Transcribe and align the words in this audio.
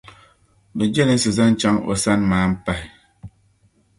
bɛ 0.75 0.83
jɛlinsi 0.93 1.29
zaŋ 1.37 1.49
chaŋ 1.59 1.75
o 1.91 1.93
sani 2.03 2.25
maan 2.29 2.51
pahi. 2.63 2.87